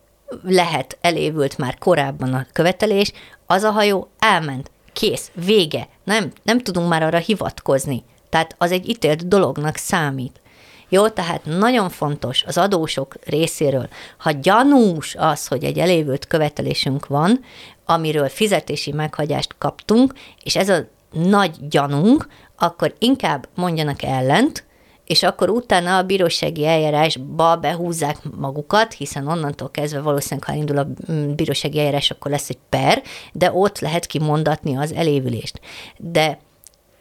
lehet 0.43 0.99
elévült 1.01 1.59
már 1.59 1.79
korábban 1.79 2.35
a 2.35 2.47
követelés, 2.53 3.13
az 3.47 3.63
a 3.63 3.71
hajó 3.71 4.09
elment, 4.19 4.71
kész, 4.93 5.31
vége, 5.35 5.89
nem, 6.05 6.33
nem 6.43 6.59
tudunk 6.59 6.89
már 6.89 7.03
arra 7.03 7.19
hivatkozni. 7.19 8.05
Tehát 8.29 8.55
az 8.59 8.73
egy 8.73 8.89
ítélt 8.89 9.29
dolognak 9.29 9.77
számít. 9.77 10.41
Jó, 10.89 11.09
tehát 11.09 11.45
nagyon 11.45 11.89
fontos 11.89 12.43
az 12.47 12.59
adósok 12.59 13.15
részéről, 13.25 13.89
ha 14.19 14.31
gyanús 14.31 15.15
az, 15.19 15.47
hogy 15.47 15.65
egy 15.65 15.79
elévült 15.79 16.27
követelésünk 16.27 17.07
van, 17.07 17.41
amiről 17.85 18.29
fizetési 18.29 18.93
meghagyást 18.93 19.55
kaptunk, 19.59 20.13
és 20.43 20.57
ez 20.57 20.69
a 20.69 20.87
nagy 21.15 21.69
gyanunk, 21.69 22.27
akkor 22.57 22.95
inkább 22.99 23.49
mondjanak 23.55 24.03
ellent, 24.03 24.65
és 25.05 25.23
akkor 25.23 25.49
utána 25.51 25.97
a 25.97 26.03
bírósági 26.03 26.67
eljárásba 26.67 27.57
behúzzák 27.57 28.19
magukat, 28.37 28.93
hiszen 28.93 29.27
onnantól 29.27 29.71
kezdve 29.71 30.01
valószínűleg, 30.01 30.49
ha 30.49 30.55
indul 30.55 30.79
a 30.79 31.13
mm, 31.13 31.35
bírósági 31.35 31.79
eljárás, 31.79 32.11
akkor 32.11 32.31
lesz 32.31 32.49
egy 32.49 32.59
per, 32.69 33.03
de 33.33 33.53
ott 33.53 33.79
lehet 33.79 34.07
kimondatni 34.07 34.77
az 34.77 34.93
elévülést. 34.93 35.61
De, 35.97 36.39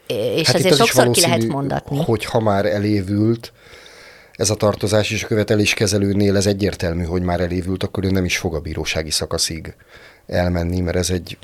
és 0.08 0.48
hát 0.48 0.56
azért 0.56 0.76
sokszor 0.76 1.10
ki 1.10 1.22
lehet 1.22 1.48
mondatni. 1.48 2.04
Hogy 2.04 2.26
ha 2.26 2.40
már 2.40 2.66
elévült, 2.66 3.54
ez 4.36 4.50
a 4.50 4.56
tartozás 4.56 5.12
és 5.12 5.24
a 5.24 5.28
követeléskezelőnél 5.28 6.36
ez 6.36 6.46
egyértelmű, 6.46 7.04
hogy 7.04 7.22
már 7.22 7.40
elévült, 7.40 7.84
akkor 7.84 8.04
ő 8.04 8.12
nem 8.12 8.26
is 8.26 8.38
fog 8.38 8.56
a 8.56 8.60
bírósági 8.60 9.12
szakaszig 9.12 9.76
elmenni, 10.28 10.80
mert 10.80 10.98
ez 10.98 11.10
egy 11.10 11.38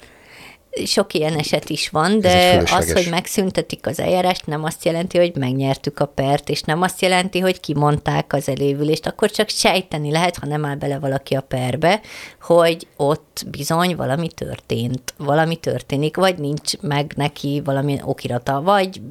sok 0.85 1.13
ilyen 1.13 1.37
eset 1.37 1.69
is 1.69 1.89
van, 1.89 2.19
de 2.19 2.63
az, 2.71 2.91
hogy 2.91 3.07
megszüntetik 3.09 3.87
az 3.87 3.99
eljárást, 3.99 4.45
nem 4.45 4.63
azt 4.63 4.85
jelenti, 4.85 5.17
hogy 5.17 5.35
megnyertük 5.35 5.99
a 5.99 6.05
pert, 6.05 6.49
és 6.49 6.61
nem 6.61 6.81
azt 6.81 7.01
jelenti, 7.01 7.39
hogy 7.39 7.59
kimondták 7.59 8.33
az 8.33 8.49
elévülést, 8.49 9.05
akkor 9.05 9.31
csak 9.31 9.49
sejteni 9.49 10.11
lehet, 10.11 10.37
ha 10.37 10.45
nem 10.45 10.65
áll 10.65 10.75
bele 10.75 10.99
valaki 10.99 11.35
a 11.35 11.41
perbe, 11.41 12.01
hogy 12.41 12.87
ott 12.95 13.45
bizony 13.51 13.95
valami 13.95 14.27
történt, 14.27 15.13
valami 15.17 15.55
történik, 15.55 16.15
vagy 16.15 16.37
nincs 16.37 16.77
meg 16.81 17.13
neki 17.15 17.61
valami 17.65 17.99
okirata, 18.03 18.61
vagy 18.61 19.01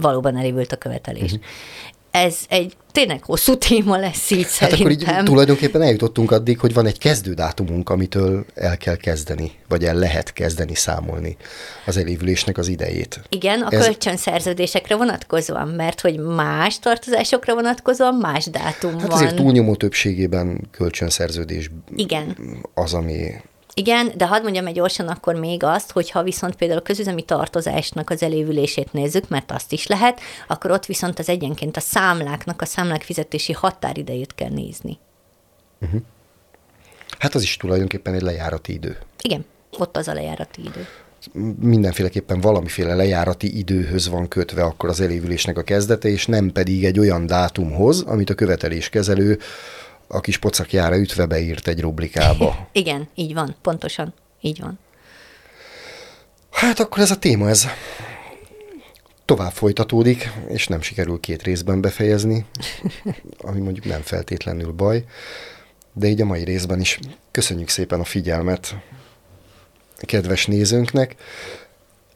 valóban 0.00 0.36
elévült 0.36 0.72
a 0.72 0.76
követelés. 0.76 1.32
Uh-huh 1.32 1.44
ez 2.16 2.36
egy 2.48 2.76
tényleg 2.92 3.22
hosszú 3.24 3.56
téma 3.56 3.96
lesz 3.96 4.30
így 4.30 4.42
hát 4.42 4.48
szerintem. 4.50 4.86
akkor 4.86 5.18
így 5.18 5.24
tulajdonképpen 5.24 5.82
eljutottunk 5.82 6.30
addig, 6.30 6.58
hogy 6.58 6.74
van 6.74 6.86
egy 6.86 6.98
kezdődátumunk, 6.98 7.90
amitől 7.90 8.44
el 8.54 8.76
kell 8.76 8.96
kezdeni, 8.96 9.52
vagy 9.68 9.84
el 9.84 9.94
lehet 9.94 10.32
kezdeni 10.32 10.74
számolni 10.74 11.36
az 11.86 11.96
elévülésnek 11.96 12.58
az 12.58 12.68
idejét. 12.68 13.20
Igen, 13.28 13.60
a 13.60 13.72
Ez... 13.72 13.84
kölcsönszerződésekre 13.84 14.96
vonatkozóan, 14.96 15.68
mert 15.68 16.00
hogy 16.00 16.18
más 16.18 16.78
tartozásokra 16.78 17.54
vonatkozóan 17.54 18.14
más 18.14 18.46
dátum 18.46 18.92
hát 18.98 19.08
van. 19.08 19.10
azért 19.10 19.34
túlnyomó 19.36 19.74
többségében 19.74 20.68
kölcsönszerződés 20.70 21.70
Igen. 21.96 22.36
az, 22.74 22.94
ami 22.94 23.40
igen, 23.78 24.12
de 24.16 24.26
hadd 24.26 24.42
mondjam 24.42 24.66
egy 24.66 24.74
gyorsan 24.74 25.08
akkor 25.08 25.34
még 25.34 25.62
azt, 25.62 25.92
hogy 25.92 26.10
ha 26.10 26.22
viszont 26.22 26.56
például 26.56 26.80
a 26.80 26.82
közüzemi 26.82 27.22
tartozásnak 27.22 28.10
az 28.10 28.22
elévülését 28.22 28.92
nézzük, 28.92 29.28
mert 29.28 29.52
azt 29.52 29.72
is 29.72 29.86
lehet, 29.86 30.20
akkor 30.48 30.70
ott 30.70 30.86
viszont 30.86 31.18
az 31.18 31.28
egyenként 31.28 31.76
a 31.76 31.80
számláknak, 31.80 32.62
a 32.62 32.64
számlák 32.64 33.02
fizetési 33.02 33.52
határidejét 33.52 34.34
kell 34.34 34.48
nézni. 34.48 34.98
Uh-huh. 35.80 36.00
Hát 37.18 37.34
az 37.34 37.42
is 37.42 37.56
tulajdonképpen 37.56 38.14
egy 38.14 38.22
lejárati 38.22 38.72
idő. 38.72 38.98
Igen, 39.20 39.44
ott 39.78 39.96
az 39.96 40.08
a 40.08 40.12
lejárati 40.12 40.60
idő 40.60 40.86
mindenféleképpen 41.60 42.40
valamiféle 42.40 42.94
lejárati 42.94 43.58
időhöz 43.58 44.08
van 44.08 44.28
kötve 44.28 44.62
akkor 44.62 44.88
az 44.88 45.00
elévülésnek 45.00 45.58
a 45.58 45.62
kezdete, 45.62 46.08
és 46.08 46.26
nem 46.26 46.52
pedig 46.52 46.84
egy 46.84 46.98
olyan 46.98 47.26
dátumhoz, 47.26 48.00
amit 48.00 48.30
a 48.30 48.34
követeléskezelő 48.34 49.38
a 50.06 50.20
kis 50.20 50.38
pocakjára 50.38 50.96
ütve 50.96 51.26
beírt 51.26 51.68
egy 51.68 51.80
rubrikába. 51.80 52.68
Igen, 52.72 53.08
így 53.14 53.34
van, 53.34 53.56
pontosan, 53.62 54.14
így 54.40 54.60
van. 54.60 54.78
Hát 56.50 56.80
akkor 56.80 57.02
ez 57.02 57.10
a 57.10 57.18
téma, 57.18 57.48
ez 57.48 57.66
tovább 59.24 59.52
folytatódik, 59.52 60.32
és 60.48 60.66
nem 60.66 60.80
sikerül 60.80 61.20
két 61.20 61.42
részben 61.42 61.80
befejezni, 61.80 62.46
ami 63.48 63.60
mondjuk 63.60 63.84
nem 63.84 64.00
feltétlenül 64.02 64.72
baj, 64.72 65.04
de 65.92 66.06
így 66.06 66.20
a 66.20 66.24
mai 66.24 66.44
részben 66.44 66.80
is 66.80 66.98
köszönjük 67.30 67.68
szépen 67.68 68.00
a 68.00 68.04
figyelmet 68.04 68.74
kedves 70.00 70.46
nézőnknek. 70.46 71.14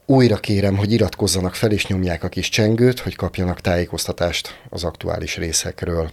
Újra 0.07 0.37
kérem, 0.37 0.76
hogy 0.76 0.92
iratkozzanak 0.92 1.55
fel 1.55 1.70
és 1.72 1.87
nyomják 1.87 2.24
a 2.24 2.29
kis 2.29 2.48
csengőt, 2.48 3.00
hogy 3.00 3.16
kapjanak 3.16 3.61
tájékoztatást 3.61 4.61
az 4.68 4.85
aktuális 4.85 5.37
részekről 5.37 6.11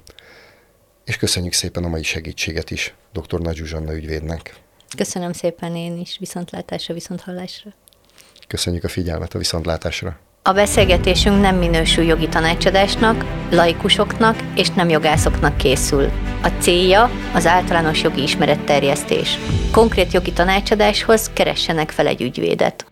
és 1.08 1.18
köszönjük 1.18 1.54
szépen 1.54 1.84
a 1.84 1.88
mai 1.88 2.04
segítséget 2.04 2.72
is 2.72 2.94
dr. 3.14 3.40
Nagy 3.40 3.56
Zsuzsanna 3.56 3.96
ügyvédnek. 3.96 4.56
Köszönöm 4.98 5.32
szépen 5.32 5.76
én 5.76 5.98
is, 5.98 6.18
viszontlátásra, 6.20 6.94
viszonthallásra. 6.94 7.74
Köszönjük 8.48 8.84
a 8.84 8.88
figyelmet 8.88 9.34
a 9.34 9.38
viszontlátásra. 9.38 10.20
A 10.44 10.52
beszélgetésünk 10.52 11.42
nem 11.42 11.56
minősül 11.56 12.04
jogi 12.04 12.28
tanácsadásnak, 12.28 13.26
laikusoknak 13.52 14.40
és 14.56 14.70
nem 14.70 14.90
jogászoknak 14.90 15.58
készül. 15.58 16.12
A 16.44 16.48
célja 16.60 17.12
az 17.34 17.46
általános 17.46 18.04
jogi 18.04 18.22
ismeretterjesztés. 18.22 19.38
Konkrét 19.72 20.12
jogi 20.12 20.34
tanácsadáshoz 20.34 21.30
keressenek 21.34 21.92
fel 21.92 22.08
egy 22.08 22.22
ügyvédet. 22.22 22.86